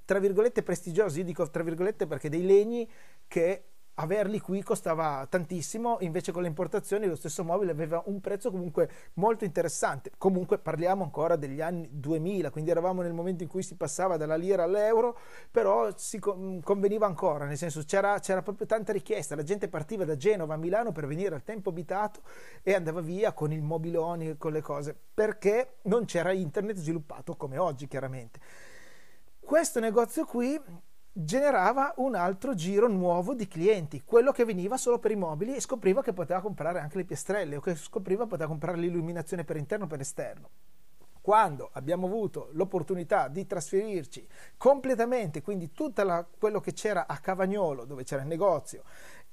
tra 0.04 0.18
virgolette 0.18 0.62
prestigiosi, 0.62 1.20
io 1.20 1.24
dico 1.24 1.48
tra 1.48 1.62
virgolette 1.62 2.06
perché 2.06 2.28
dei 2.28 2.44
legni 2.44 2.90
che 3.26 3.73
averli 3.94 4.40
qui 4.40 4.62
costava 4.62 5.26
tantissimo, 5.28 5.98
invece 6.00 6.32
con 6.32 6.42
le 6.42 6.48
importazioni 6.48 7.06
lo 7.06 7.14
stesso 7.14 7.44
mobile 7.44 7.70
aveva 7.70 8.02
un 8.06 8.20
prezzo 8.20 8.50
comunque 8.50 8.90
molto 9.14 9.44
interessante. 9.44 10.10
Comunque 10.18 10.58
parliamo 10.58 11.04
ancora 11.04 11.36
degli 11.36 11.60
anni 11.60 11.88
2000, 11.92 12.50
quindi 12.50 12.70
eravamo 12.70 13.02
nel 13.02 13.12
momento 13.12 13.42
in 13.42 13.48
cui 13.48 13.62
si 13.62 13.76
passava 13.76 14.16
dalla 14.16 14.36
lira 14.36 14.64
all'euro, 14.64 15.18
però 15.50 15.90
si 15.96 16.18
conveniva 16.18 17.06
ancora, 17.06 17.44
nel 17.44 17.56
senso 17.56 17.82
c'era, 17.84 18.18
c'era 18.18 18.42
proprio 18.42 18.66
tanta 18.66 18.92
richiesta, 18.92 19.36
la 19.36 19.42
gente 19.42 19.68
partiva 19.68 20.04
da 20.04 20.16
Genova 20.16 20.54
a 20.54 20.58
Milano 20.58 20.92
per 20.92 21.06
venire 21.06 21.34
al 21.34 21.44
tempo 21.44 21.70
abitato 21.70 22.22
e 22.62 22.74
andava 22.74 23.00
via 23.00 23.32
con 23.32 23.52
il 23.52 23.62
mobiloni, 23.62 24.36
con 24.36 24.52
le 24.52 24.60
cose, 24.60 24.96
perché 25.14 25.76
non 25.82 26.04
c'era 26.04 26.32
internet 26.32 26.76
sviluppato 26.76 27.36
come 27.36 27.58
oggi 27.58 27.86
chiaramente. 27.86 28.40
Questo 29.38 29.78
negozio 29.78 30.24
qui 30.24 30.58
generava 31.16 31.94
un 31.98 32.16
altro 32.16 32.54
giro 32.54 32.88
nuovo 32.88 33.34
di 33.34 33.46
clienti, 33.46 34.02
quello 34.04 34.32
che 34.32 34.44
veniva 34.44 34.76
solo 34.76 34.98
per 34.98 35.12
i 35.12 35.16
mobili 35.16 35.54
e 35.54 35.60
scopriva 35.60 36.02
che 36.02 36.12
poteva 36.12 36.40
comprare 36.40 36.80
anche 36.80 36.96
le 36.96 37.04
piastrelle 37.04 37.54
o 37.56 37.60
che 37.60 37.76
scopriva 37.76 38.24
che 38.24 38.30
poteva 38.30 38.48
comprare 38.48 38.78
l'illuminazione 38.78 39.44
per 39.44 39.56
interno 39.56 39.84
e 39.84 39.88
per 39.88 40.00
esterno. 40.00 40.50
Quando 41.20 41.70
abbiamo 41.74 42.06
avuto 42.06 42.48
l'opportunità 42.52 43.28
di 43.28 43.46
trasferirci 43.46 44.26
completamente, 44.56 45.40
quindi 45.40 45.72
tutto 45.72 46.26
quello 46.36 46.60
che 46.60 46.72
c'era 46.72 47.06
a 47.06 47.16
Cavagnolo, 47.18 47.84
dove 47.84 48.02
c'era 48.02 48.22
il 48.22 48.28
negozio, 48.28 48.82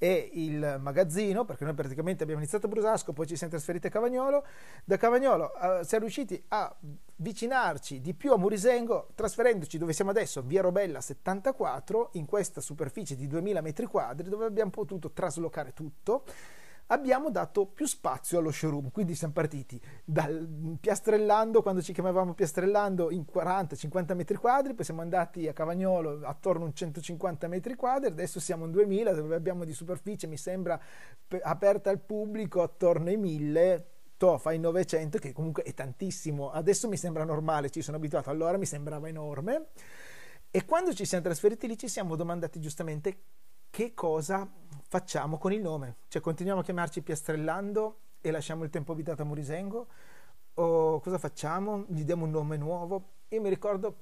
e 0.04 0.32
il 0.34 0.80
magazzino, 0.80 1.46
perché 1.46 1.64
noi 1.64 1.76
praticamente 1.76 2.24
abbiamo 2.24 2.42
iniziato 2.42 2.66
a 2.66 2.70
Brusasco, 2.70 3.14
poi 3.14 3.28
ci 3.28 3.36
siamo 3.36 3.54
trasferiti 3.54 3.86
a 3.86 3.92
Cavagnolo, 3.92 4.44
da 4.84 4.98
Cavagnolo 4.98 5.54
eh, 5.54 5.84
siamo 5.84 6.06
riusciti 6.06 6.44
a 6.48 6.76
avvicinarci 7.20 8.02
di 8.02 8.16
più 8.16 8.32
a 8.32 8.38
Murisengo, 8.40 9.10
trasferendoci 9.14 9.78
dove 9.78 9.94
siamo 9.94 10.10
adesso, 10.10 10.42
via 10.42 10.64
Robella 10.64 11.02
74, 11.02 12.10
in 12.14 12.26
questa 12.26 12.62
superficie 12.62 13.16
di 13.16 13.28
2000 13.28 13.62
metri 13.62 13.86
quadri, 13.86 14.28
dove 14.28 14.46
abbiamo 14.46 14.72
potuto 14.72 15.12
traslocare 15.12 15.72
tutto 15.72 16.24
abbiamo 16.92 17.30
dato 17.30 17.66
più 17.66 17.86
spazio 17.86 18.40
allo 18.40 18.52
showroom, 18.52 18.92
quindi 18.92 19.16
siamo 19.16 19.34
partiti 19.34 19.82
dal 20.04 20.78
Piastrellando, 20.80 21.62
quando 21.62 21.82
ci 21.82 21.94
chiamavamo 21.94 22.34
Piastrellando, 22.34 23.12
in 23.12 23.26
40-50 23.32 24.16
metri 24.16 24.38
quadri, 24.38 24.74
poi 24.74 24.86
siamo 24.86 25.02
andati 25.02 25.48
a 25.48 25.54
Cavagnolo 25.54 26.20
attorno 26.24 26.64
a 26.64 26.68
un 26.68 26.76
150 26.76 27.48
metri 27.48 27.76
quadri, 27.76 28.08
adesso 28.08 28.40
siamo 28.40 28.66
in 28.66 28.72
2000 28.72 29.14
dove 29.14 29.36
abbiamo 29.36 29.64
di 29.64 29.74
superficie, 29.74 30.28
mi 30.28 30.38
sembra 30.38 30.80
aperta 31.42 31.90
al 31.90 32.00
pubblico 32.00 32.62
attorno 32.62 33.10
ai 33.10 33.18
1000, 33.18 33.86
to, 34.18 34.38
fai 34.38 34.60
900 34.60 35.18
che 35.18 35.32
comunque 35.32 35.64
è 35.64 35.74
tantissimo, 35.74 36.52
adesso 36.52 36.90
mi 36.90 36.98
sembra 36.98 37.24
normale, 37.24 37.70
ci 37.70 37.82
sono 37.82 37.98
abituato, 37.98 38.30
allora 38.30 38.58
mi 38.58 38.66
sembrava 38.66 39.08
enorme. 39.08 39.68
E 40.52 40.66
quando 40.66 40.94
ci 40.94 41.06
siamo 41.06 41.24
trasferiti 41.24 41.66
lì 41.66 41.78
ci 41.78 41.88
siamo 41.88 42.18
domandati 42.18 42.60
giustamente 42.60 43.18
che 43.72 43.94
cosa 43.96 44.48
facciamo 44.88 45.38
con 45.38 45.54
il 45.54 45.62
nome? 45.62 45.96
Cioè 46.10 46.22
continuiamo 46.22 46.60
a 46.60 46.64
chiamarci 46.64 47.02
Piastrellando 47.02 48.00
e 48.22 48.30
lasciamo 48.30 48.64
il 48.64 48.70
tempo 48.70 48.92
abitato 48.92 49.24
a 49.24 49.26
Murisengo? 49.26 49.88
O 50.56 51.00
cosa 51.00 51.18
facciamo? 51.18 51.86
Gli 51.88 52.04
diamo 52.04 52.26
un 52.26 52.32
nome 52.32 52.58
nuovo? 52.58 53.14
Io 53.30 53.42
mi 53.42 53.50
ricordo 53.50 53.96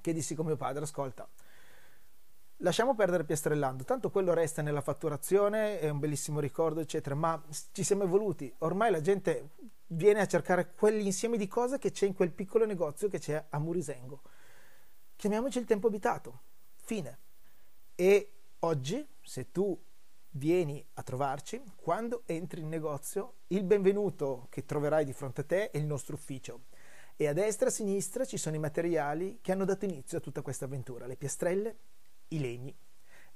che 0.00 0.12
dissi 0.12 0.34
con 0.36 0.46
mio 0.46 0.56
padre, 0.56 0.84
ascolta, 0.84 1.28
lasciamo 2.58 2.94
perdere 2.94 3.24
Piastrellando, 3.24 3.82
tanto 3.82 4.10
quello 4.10 4.34
resta 4.34 4.62
nella 4.62 4.80
fatturazione, 4.80 5.80
è 5.80 5.88
un 5.88 5.98
bellissimo 5.98 6.38
ricordo, 6.38 6.80
eccetera, 6.80 7.16
ma 7.16 7.42
ci 7.72 7.82
siamo 7.82 8.04
evoluti. 8.04 8.52
Ormai 8.58 8.92
la 8.92 9.00
gente 9.00 9.50
viene 9.88 10.20
a 10.20 10.26
cercare 10.26 10.72
quell'insieme 10.74 11.36
di 11.36 11.48
cose 11.48 11.78
che 11.78 11.90
c'è 11.90 12.06
in 12.06 12.14
quel 12.14 12.30
piccolo 12.30 12.64
negozio 12.64 13.08
che 13.08 13.18
c'è 13.18 13.44
a 13.50 13.58
Murisengo. 13.58 14.22
Chiamiamoci 15.16 15.58
il 15.58 15.64
tempo 15.64 15.88
abitato. 15.88 16.40
Fine. 16.76 17.18
E 17.96 18.32
oggi, 18.64 19.06
se 19.22 19.50
tu 19.50 19.80
vieni 20.30 20.84
a 20.94 21.02
trovarci, 21.02 21.62
quando 21.76 22.22
entri 22.26 22.60
in 22.60 22.68
negozio, 22.68 23.38
il 23.48 23.64
benvenuto 23.64 24.46
che 24.50 24.64
troverai 24.64 25.04
di 25.04 25.12
fronte 25.12 25.42
a 25.42 25.44
te 25.44 25.70
è 25.70 25.78
il 25.78 25.84
nostro 25.84 26.14
ufficio. 26.14 26.64
E 27.16 27.26
a 27.26 27.32
destra 27.32 27.66
e 27.66 27.68
a 27.68 27.72
sinistra 27.72 28.24
ci 28.24 28.38
sono 28.38 28.56
i 28.56 28.60
materiali 28.60 29.38
che 29.40 29.52
hanno 29.52 29.64
dato 29.64 29.84
inizio 29.84 30.18
a 30.18 30.20
tutta 30.20 30.42
questa 30.42 30.64
avventura, 30.64 31.06
le 31.06 31.16
piastrelle, 31.16 31.76
i 32.28 32.40
legni, 32.40 32.74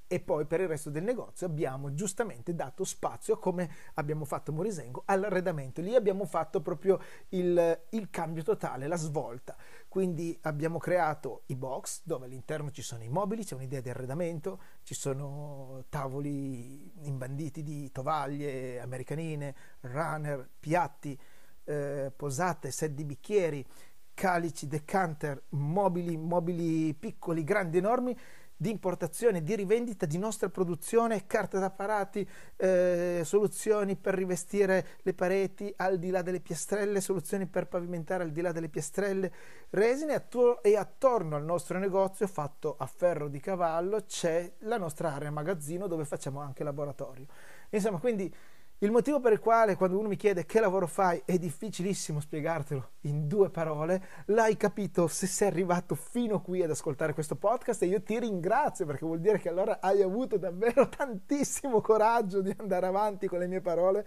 e 0.08 0.20
poi 0.20 0.46
per 0.46 0.60
il 0.60 0.68
resto 0.68 0.90
del 0.90 1.02
negozio 1.02 1.46
abbiamo 1.46 1.92
giustamente 1.94 2.54
dato 2.54 2.84
spazio, 2.84 3.38
come 3.38 3.68
abbiamo 3.94 4.24
fatto 4.24 4.50
a 4.50 4.54
Morisengo, 4.54 5.02
all'arredamento. 5.06 5.80
Lì 5.80 5.94
abbiamo 5.94 6.24
fatto 6.24 6.60
proprio 6.60 7.00
il, 7.30 7.86
il, 7.90 8.10
cambio 8.10 8.42
totale, 8.42 8.86
la 8.86 8.96
svolta. 8.96 9.56
Quindi 9.88 10.38
abbiamo 10.42 10.78
creato 10.78 11.42
i 11.46 11.56
box 11.56 12.02
dove 12.04 12.26
all'interno 12.26 12.70
ci 12.70 12.82
sono 12.82 13.02
i 13.02 13.08
mobili, 13.08 13.44
c'è 13.44 13.54
un'idea 13.54 13.80
di 13.80 13.90
arredamento, 13.90 14.60
ci 14.82 14.94
sono 14.94 15.84
tavoli 15.88 17.06
imbanditi 17.06 17.62
di 17.62 17.90
tovaglie, 17.90 18.80
americanine, 18.80 19.54
runner, 19.80 20.48
piatti, 20.60 21.18
eh, 21.64 22.12
posate, 22.14 22.70
set 22.70 22.92
di 22.92 23.04
bicchieri, 23.04 23.66
calici, 24.14 24.66
decanter, 24.66 25.42
mobili, 25.50 26.16
mobili 26.16 26.94
piccoli, 26.94 27.44
grandi, 27.44 27.78
enormi 27.78 28.16
di 28.56 28.70
importazione, 28.70 29.42
di 29.42 29.54
rivendita 29.54 30.06
di 30.06 30.18
nostra 30.18 30.48
produzione, 30.48 31.26
carte 31.26 31.58
d'apparati, 31.58 32.28
eh, 32.56 33.22
soluzioni 33.24 33.96
per 33.96 34.14
rivestire 34.14 34.86
le 35.02 35.12
pareti 35.14 35.72
al 35.76 35.98
di 35.98 36.10
là 36.10 36.22
delle 36.22 36.40
piastrelle, 36.40 37.00
soluzioni 37.00 37.46
per 37.46 37.66
pavimentare 37.66 38.22
al 38.22 38.30
di 38.30 38.40
là 38.40 38.52
delle 38.52 38.68
piastrelle, 38.68 39.32
resine 39.70 40.14
attor- 40.14 40.60
e 40.62 40.76
attorno 40.76 41.36
al 41.36 41.44
nostro 41.44 41.78
negozio 41.78 42.26
fatto 42.26 42.76
a 42.78 42.86
ferro 42.86 43.28
di 43.28 43.40
cavallo 43.40 44.04
c'è 44.04 44.52
la 44.60 44.78
nostra 44.78 45.12
area 45.12 45.30
magazzino 45.30 45.86
dove 45.86 46.04
facciamo 46.04 46.40
anche 46.40 46.64
laboratorio. 46.64 47.26
Insomma, 47.70 47.98
quindi 47.98 48.32
il 48.80 48.90
motivo 48.90 49.20
per 49.20 49.32
il 49.32 49.38
quale 49.38 49.74
quando 49.74 49.98
uno 49.98 50.08
mi 50.08 50.16
chiede 50.16 50.44
che 50.44 50.60
lavoro 50.60 50.86
fai 50.86 51.22
è 51.24 51.38
difficilissimo 51.38 52.20
spiegartelo 52.20 52.90
in 53.02 53.26
due 53.26 53.48
parole, 53.48 54.02
l'hai 54.26 54.56
capito 54.58 55.06
se 55.06 55.26
sei 55.26 55.48
arrivato 55.48 55.94
fino 55.94 56.42
qui 56.42 56.62
ad 56.62 56.70
ascoltare 56.70 57.14
questo 57.14 57.36
podcast 57.36 57.82
e 57.82 57.86
io 57.86 58.02
ti 58.02 58.18
ringrazio 58.18 58.84
perché 58.84 59.06
vuol 59.06 59.20
dire 59.20 59.38
che 59.38 59.48
allora 59.48 59.80
hai 59.80 60.02
avuto 60.02 60.36
davvero 60.36 60.88
tantissimo 60.94 61.80
coraggio 61.80 62.42
di 62.42 62.54
andare 62.58 62.86
avanti 62.86 63.28
con 63.28 63.38
le 63.38 63.46
mie 63.46 63.62
parole 63.62 64.06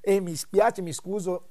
e 0.00 0.20
mi 0.20 0.34
spiace, 0.34 0.82
mi 0.82 0.92
scuso, 0.92 1.46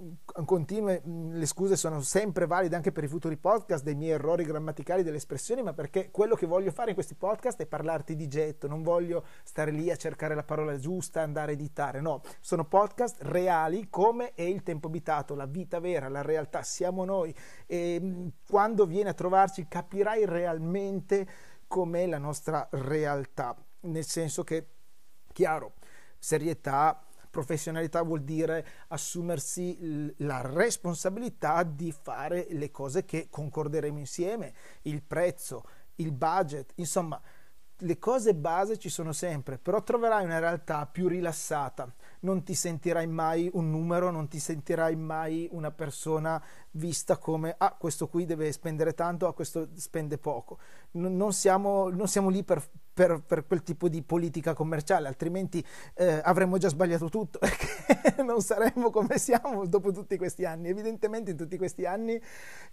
continue, 0.45 1.01
le 1.05 1.45
scuse 1.45 1.75
sono 1.75 2.01
sempre 2.01 2.47
valide 2.47 2.75
anche 2.75 2.91
per 2.91 3.03
i 3.03 3.07
futuri 3.07 3.37
podcast 3.37 3.83
dei 3.83 3.95
miei 3.95 4.11
errori 4.11 4.43
grammaticali 4.43 5.03
delle 5.03 5.17
espressioni, 5.17 5.61
ma 5.61 5.73
perché 5.73 6.09
quello 6.11 6.35
che 6.35 6.47
voglio 6.47 6.71
fare 6.71 6.89
in 6.89 6.95
questi 6.95 7.15
podcast 7.15 7.61
è 7.61 7.65
parlarti 7.65 8.15
di 8.15 8.27
getto, 8.27 8.67
non 8.67 8.81
voglio 8.81 9.25
stare 9.43 9.71
lì 9.71 9.89
a 9.91 9.95
cercare 9.95 10.35
la 10.35 10.43
parola 10.43 10.77
giusta, 10.77 11.21
andare 11.21 11.51
a 11.51 11.53
editare, 11.53 12.01
no, 12.01 12.21
sono 12.39 12.56
sono 12.57 12.65
podcast 12.65 13.17
reali 13.21 13.87
come 13.87 14.33
è 14.33 14.41
il 14.41 14.63
tempo 14.63 14.87
abitato, 14.87 15.35
la 15.35 15.45
vita 15.45 15.79
vera, 15.79 16.09
la 16.09 16.23
realtà, 16.23 16.63
siamo 16.63 17.05
noi. 17.05 17.35
E 17.67 17.99
mm, 18.01 18.27
quando 18.49 18.87
vieni 18.87 19.09
a 19.09 19.13
trovarci 19.13 19.67
capirai 19.67 20.25
realmente 20.25 21.27
com'è 21.67 22.07
la 22.07 22.17
nostra 22.17 22.67
realtà, 22.71 23.55
nel 23.81 24.05
senso 24.05 24.43
che, 24.43 24.69
chiaro, 25.31 25.73
serietà, 26.17 27.05
professionalità 27.29 28.01
vuol 28.01 28.23
dire 28.23 28.65
assumersi 28.87 30.15
la 30.17 30.41
responsabilità 30.41 31.61
di 31.61 31.91
fare 31.91 32.47
le 32.49 32.71
cose 32.71 33.05
che 33.05 33.27
concorderemo 33.29 33.99
insieme, 33.99 34.53
il 34.83 35.03
prezzo, 35.03 35.63
il 35.97 36.11
budget, 36.11 36.71
insomma, 36.77 37.21
le 37.79 37.99
cose 37.99 38.33
base 38.33 38.77
ci 38.77 38.89
sono 38.89 39.11
sempre, 39.11 39.57
però 39.57 39.83
troverai 39.83 40.23
una 40.23 40.39
realtà 40.39 40.85
più 40.87 41.07
rilassata, 41.07 41.93
non 42.21 42.43
ti 42.43 42.55
sentirai 42.55 43.05
mai 43.07 43.49
un 43.53 43.69
numero, 43.69 44.09
non 44.09 44.27
ti 44.27 44.39
sentirai 44.39 44.95
mai 44.95 45.47
una 45.51 45.71
persona 45.71 46.41
vista 46.71 47.17
come 47.17 47.53
ah 47.57 47.75
questo 47.77 48.07
qui 48.07 48.25
deve 48.25 48.51
spendere 48.51 48.93
tanto, 48.93 49.27
ah 49.27 49.33
questo 49.33 49.69
spende 49.75 50.17
poco. 50.17 50.57
Non 50.91 51.33
siamo, 51.33 51.89
non 51.89 52.07
siamo 52.07 52.29
lì 52.29 52.43
per, 52.43 52.67
per, 52.97 53.21
per, 53.21 53.45
quel 53.45 53.61
tipo 53.61 53.89
di 53.89 54.01
politica 54.01 54.55
commerciale, 54.55 55.07
altrimenti 55.07 55.63
eh, 55.93 56.19
avremmo 56.23 56.57
già 56.57 56.67
sbagliato 56.67 57.09
tutto, 57.09 57.37
perché 57.37 58.23
non 58.23 58.41
saremmo 58.41 58.89
come 58.89 59.19
siamo 59.19 59.67
dopo 59.67 59.91
tutti 59.91 60.17
questi 60.17 60.45
anni. 60.45 60.69
Evidentemente 60.69 61.29
in 61.29 61.37
tutti 61.37 61.57
questi 61.57 61.85
anni, 61.85 62.19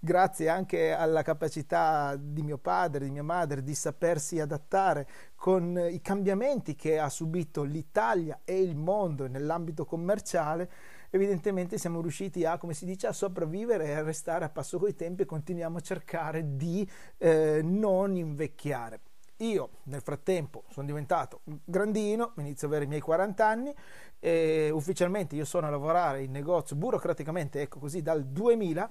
grazie 0.00 0.48
anche 0.48 0.92
alla 0.92 1.20
capacità 1.20 2.16
di 2.18 2.40
mio 2.40 2.56
padre, 2.56 3.04
di 3.04 3.10
mia 3.10 3.22
madre, 3.22 3.62
di 3.62 3.74
sapersi 3.74 4.40
adattare 4.40 5.06
con 5.34 5.78
i 5.90 6.00
cambiamenti 6.00 6.74
che 6.74 6.98
ha 6.98 7.10
subito 7.10 7.62
l'Italia 7.62 8.40
e 8.44 8.62
il 8.62 8.76
mondo 8.76 9.28
nell'ambito 9.28 9.84
commerciale, 9.84 10.70
evidentemente 11.10 11.76
siamo 11.76 12.00
riusciti 12.00 12.46
a, 12.46 12.56
come 12.56 12.72
si 12.72 12.86
dice, 12.86 13.08
a 13.08 13.12
sopravvivere 13.12 13.88
e 13.88 13.92
a 13.92 14.02
restare 14.02 14.46
a 14.46 14.48
passo 14.48 14.78
coi 14.78 14.94
tempi 14.94 15.20
e 15.20 15.26
continuiamo 15.26 15.76
a 15.76 15.82
cercare 15.82 16.56
di 16.56 16.88
eh, 17.18 17.60
non 17.62 18.16
invecchiare. 18.16 19.00
Io 19.38 19.70
nel 19.84 20.00
frattempo 20.00 20.64
sono 20.70 20.86
diventato 20.86 21.40
grandino, 21.64 22.34
inizio 22.36 22.68
ad 22.68 22.72
avere 22.72 22.86
i 22.86 22.88
miei 22.88 23.00
40 23.00 23.46
anni 23.46 23.74
e 24.20 24.70
ufficialmente 24.70 25.34
io 25.34 25.44
sono 25.44 25.66
a 25.66 25.70
lavorare 25.70 26.22
in 26.22 26.30
negozio 26.30 26.76
burocraticamente, 26.76 27.60
ecco 27.60 27.80
così, 27.80 28.00
dal 28.00 28.24
2000, 28.24 28.90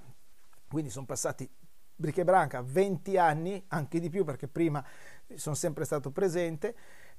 quindi 0.67 0.89
sono 0.89 1.05
passati 1.05 1.49
Briche 1.95 2.25
Branca 2.25 2.61
20 2.61 3.17
anni, 3.17 3.63
anche 3.69 3.99
di 3.99 4.09
più 4.09 4.25
perché 4.25 4.49
prima 4.49 4.83
sono 5.35 5.55
sempre 5.55 5.85
stato 5.85 6.11
presente 6.11 6.75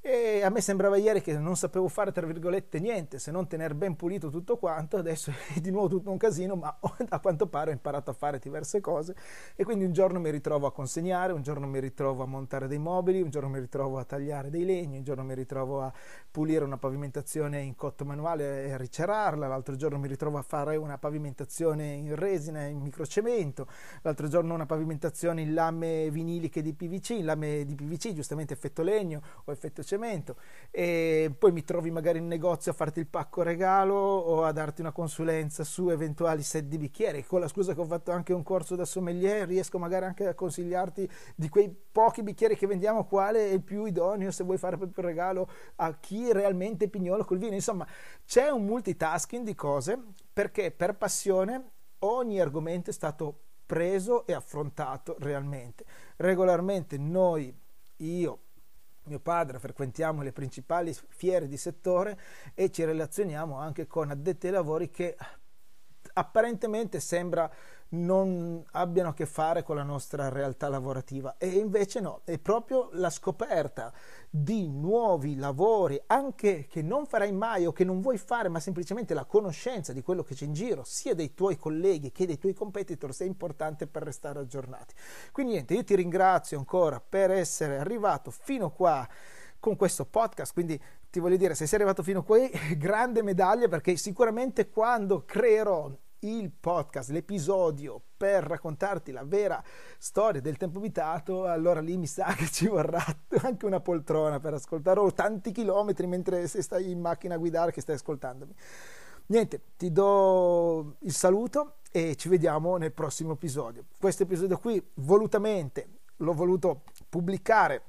e 0.06 0.42
a 0.42 0.50
me 0.50 0.60
sembrava 0.60 0.98
ieri 0.98 1.22
che 1.22 1.38
non 1.38 1.56
sapevo 1.56 1.88
fare, 1.88 2.12
tra 2.12 2.26
virgolette, 2.26 2.78
niente, 2.78 3.18
se 3.18 3.30
non 3.30 3.46
tenere 3.46 3.74
ben 3.74 3.96
pulito 3.96 4.28
tutto 4.28 4.58
quanto, 4.58 4.98
adesso 4.98 5.32
è 5.56 5.60
di 5.60 5.70
nuovo 5.70 5.88
tutto 5.88 6.10
un 6.10 6.18
casino, 6.18 6.56
ma 6.56 6.78
a 7.08 7.20
quanto 7.20 7.46
pare 7.46 7.70
ho 7.70 7.72
imparato 7.72 8.10
a 8.10 8.12
fare 8.12 8.38
diverse 8.38 8.82
cose. 8.82 9.16
E 9.56 9.64
quindi 9.64 9.86
un 9.86 9.92
giorno 9.92 10.20
mi 10.20 10.30
ritrovo 10.30 10.66
a 10.66 10.72
consegnare, 10.72 11.32
un 11.32 11.40
giorno 11.40 11.66
mi 11.66 11.80
ritrovo 11.80 12.22
a 12.22 12.26
montare 12.26 12.66
dei 12.66 12.76
mobili, 12.76 13.22
un 13.22 13.30
giorno 13.30 13.48
mi 13.48 13.58
ritrovo 13.60 13.96
a 13.96 14.04
tagliare 14.04 14.50
dei 14.50 14.66
legni, 14.66 14.98
un 14.98 15.04
giorno 15.04 15.24
mi 15.24 15.34
ritrovo 15.34 15.80
a 15.80 15.90
pulire 16.30 16.64
una 16.64 16.76
pavimentazione 16.76 17.62
in 17.62 17.74
cotto 17.74 18.04
manuale 18.04 18.66
e 18.66 18.72
a 18.72 18.76
ricerarla, 18.76 19.46
l'altro 19.46 19.74
giorno 19.74 19.98
mi 19.98 20.08
ritrovo 20.08 20.36
a 20.36 20.42
fare 20.42 20.76
una 20.76 20.98
pavimentazione 20.98 21.94
in 21.94 22.14
resina, 22.14 22.66
in 22.66 22.80
microcemento, 22.80 23.66
l'altro 24.02 24.28
giorno 24.28 24.52
una 24.52 24.66
pavimentazione 24.66 25.40
in 25.40 25.54
lame 25.54 26.10
viniliche 26.10 26.60
di 26.60 26.74
PVC, 26.74 27.10
in 27.10 27.24
lame 27.24 27.64
di 27.64 27.74
PVC, 27.74 28.12
giustamente 28.12 28.52
effetto 28.52 28.82
legno 28.82 29.22
o 29.44 29.50
effetto 29.50 29.82
cemento, 29.82 29.92
cemento 29.94 30.36
e 30.70 31.32
poi 31.38 31.52
mi 31.52 31.62
trovi 31.62 31.90
magari 31.90 32.18
in 32.18 32.26
negozio 32.26 32.72
a 32.72 32.74
farti 32.74 32.98
il 32.98 33.06
pacco 33.06 33.42
regalo 33.42 33.94
o 33.94 34.44
a 34.44 34.52
darti 34.52 34.80
una 34.80 34.92
consulenza 34.92 35.64
su 35.64 35.88
eventuali 35.88 36.42
set 36.42 36.64
di 36.64 36.78
bicchieri. 36.78 37.24
Con 37.24 37.40
la 37.40 37.48
scusa 37.48 37.74
che 37.74 37.80
ho 37.80 37.84
fatto 37.84 38.10
anche 38.10 38.32
un 38.32 38.42
corso 38.42 38.74
da 38.74 38.84
sommelier, 38.84 39.46
riesco 39.46 39.78
magari 39.78 40.04
anche 40.04 40.26
a 40.26 40.34
consigliarti 40.34 41.08
di 41.36 41.48
quei 41.48 41.74
pochi 41.92 42.22
bicchieri 42.22 42.56
che 42.56 42.66
vendiamo 42.66 43.04
quale 43.04 43.48
è 43.48 43.52
il 43.52 43.62
più 43.62 43.84
idoneo 43.84 44.30
se 44.30 44.44
vuoi 44.44 44.58
fare 44.58 44.76
proprio 44.76 45.02
il 45.02 45.08
regalo 45.08 45.48
a 45.76 45.94
chi 45.94 46.32
realmente 46.32 46.88
pignolo 46.88 47.24
col 47.24 47.38
vino. 47.38 47.54
Insomma, 47.54 47.86
c'è 48.24 48.48
un 48.48 48.64
multitasking 48.64 49.44
di 49.44 49.54
cose 49.54 49.98
perché 50.32 50.72
per 50.72 50.96
passione 50.96 51.70
ogni 52.00 52.40
argomento 52.40 52.90
è 52.90 52.92
stato 52.92 53.40
preso 53.64 54.26
e 54.26 54.34
affrontato 54.34 55.16
realmente. 55.20 55.84
Regolarmente 56.16 56.98
noi, 56.98 57.56
io, 57.98 58.43
mio 59.04 59.20
padre 59.20 59.58
frequentiamo 59.58 60.22
le 60.22 60.32
principali 60.32 60.94
fiere 61.08 61.46
di 61.46 61.56
settore 61.56 62.18
e 62.54 62.70
ci 62.70 62.84
relazioniamo 62.84 63.58
anche 63.58 63.86
con 63.86 64.10
addetti 64.10 64.46
ai 64.46 64.52
lavori 64.52 64.90
che 64.90 65.16
apparentemente 66.14 67.00
sembra 67.00 67.50
non 67.94 68.62
abbiano 68.72 69.10
a 69.10 69.14
che 69.14 69.26
fare 69.26 69.62
con 69.62 69.76
la 69.76 69.82
nostra 69.82 70.28
realtà 70.28 70.68
lavorativa 70.68 71.36
e 71.38 71.48
invece 71.48 72.00
no, 72.00 72.20
è 72.24 72.38
proprio 72.38 72.90
la 72.92 73.10
scoperta 73.10 73.92
di 74.28 74.68
nuovi 74.68 75.36
lavori 75.36 76.00
anche 76.06 76.66
che 76.66 76.82
non 76.82 77.06
farai 77.06 77.32
mai 77.32 77.66
o 77.66 77.72
che 77.72 77.84
non 77.84 78.00
vuoi 78.00 78.18
fare, 78.18 78.48
ma 78.48 78.60
semplicemente 78.60 79.14
la 79.14 79.24
conoscenza 79.24 79.92
di 79.92 80.02
quello 80.02 80.22
che 80.22 80.34
c'è 80.34 80.44
in 80.44 80.52
giro, 80.52 80.82
sia 80.84 81.14
dei 81.14 81.34
tuoi 81.34 81.56
colleghi 81.56 82.12
che 82.12 82.26
dei 82.26 82.38
tuoi 82.38 82.52
competitor, 82.52 83.14
è 83.16 83.24
importante 83.24 83.86
per 83.86 84.02
restare 84.02 84.40
aggiornati. 84.40 84.94
Quindi 85.32 85.52
niente, 85.52 85.74
io 85.74 85.84
ti 85.84 85.94
ringrazio 85.94 86.58
ancora 86.58 87.00
per 87.00 87.30
essere 87.30 87.78
arrivato 87.78 88.30
fino 88.30 88.70
qua 88.70 89.06
con 89.60 89.76
questo 89.76 90.04
podcast, 90.04 90.52
quindi 90.52 90.80
ti 91.10 91.20
voglio 91.20 91.36
dire, 91.36 91.54
se 91.54 91.66
sei 91.66 91.78
arrivato 91.78 92.02
fino 92.02 92.22
qui, 92.22 92.50
grande 92.76 93.22
medaglia 93.22 93.68
perché 93.68 93.96
sicuramente 93.96 94.68
quando 94.68 95.24
creerò 95.24 95.90
il 96.28 96.50
podcast, 96.50 97.10
l'episodio 97.10 98.00
per 98.16 98.44
raccontarti 98.44 99.12
la 99.12 99.24
vera 99.24 99.62
storia 99.98 100.40
del 100.40 100.56
tempo 100.56 100.78
abitato, 100.78 101.46
allora 101.46 101.80
lì 101.80 101.96
mi 101.96 102.06
sa 102.06 102.32
che 102.34 102.48
ci 102.50 102.66
vorrà 102.66 103.04
anche 103.42 103.66
una 103.66 103.80
poltrona 103.80 104.40
per 104.40 104.54
ascoltare 104.54 105.00
o 105.00 105.12
tanti 105.12 105.52
chilometri 105.52 106.06
mentre 106.06 106.46
stai 106.46 106.90
in 106.90 107.00
macchina 107.00 107.34
a 107.34 107.38
guidare 107.38 107.72
che 107.72 107.80
stai 107.80 107.96
ascoltandomi. 107.96 108.54
Niente, 109.26 109.62
ti 109.76 109.90
do 109.90 110.96
il 111.00 111.12
saluto 111.12 111.76
e 111.90 112.16
ci 112.16 112.28
vediamo 112.28 112.76
nel 112.76 112.92
prossimo 112.92 113.32
episodio. 113.32 113.86
Questo 113.98 114.24
episodio 114.24 114.58
qui 114.58 114.82
volutamente 114.94 116.00
l'ho 116.16 116.32
voluto 116.32 116.82
pubblicare 117.08 117.82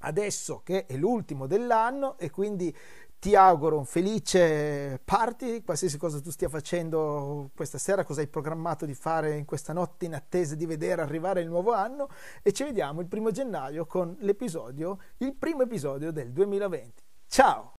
adesso 0.00 0.62
che 0.62 0.86
è 0.86 0.96
l'ultimo 0.96 1.46
dell'anno 1.46 2.16
e 2.18 2.30
quindi 2.30 2.74
ti 3.20 3.36
auguro 3.36 3.76
un 3.76 3.84
felice 3.84 4.98
party, 5.04 5.62
qualsiasi 5.62 5.98
cosa 5.98 6.20
tu 6.20 6.30
stia 6.30 6.48
facendo 6.48 7.50
questa 7.54 7.76
sera, 7.76 8.02
cosa 8.02 8.22
hai 8.22 8.26
programmato 8.26 8.86
di 8.86 8.94
fare 8.94 9.36
in 9.36 9.44
questa 9.44 9.74
notte 9.74 10.06
in 10.06 10.14
attesa 10.14 10.54
di 10.54 10.64
vedere 10.64 11.02
arrivare 11.02 11.42
il 11.42 11.48
nuovo 11.48 11.72
anno 11.72 12.08
e 12.42 12.52
ci 12.52 12.64
vediamo 12.64 13.02
il 13.02 13.06
primo 13.06 13.30
gennaio 13.30 13.84
con 13.84 14.16
l'episodio, 14.20 14.98
il 15.18 15.34
primo 15.34 15.62
episodio 15.62 16.10
del 16.10 16.32
2020. 16.32 17.02
Ciao! 17.28 17.74